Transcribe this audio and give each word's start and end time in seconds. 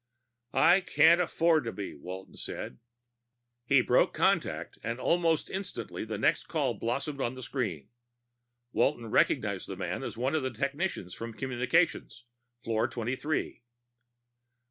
"I 0.55 0.79
can't 0.81 1.21
afford 1.21 1.63
to 1.65 1.71
be," 1.71 1.93
Walton 1.93 2.35
said. 2.35 2.79
He 3.67 3.83
broke 3.83 4.15
contact 4.15 4.79
and 4.81 4.99
almost 4.99 5.47
instantly 5.51 6.05
the 6.05 6.17
next 6.17 6.45
call 6.47 6.73
blossomed 6.73 7.21
on 7.21 7.35
the 7.35 7.43
screen. 7.43 7.87
Walton 8.73 9.11
recognized 9.11 9.67
the 9.67 9.77
man 9.77 10.01
as 10.01 10.17
one 10.17 10.33
of 10.33 10.41
the 10.41 10.49
technicians 10.49 11.13
from 11.13 11.35
communications, 11.35 12.23
floor 12.63 12.87
twenty 12.87 13.15
three. 13.15 13.61